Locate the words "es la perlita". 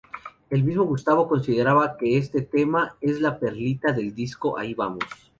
3.01-3.91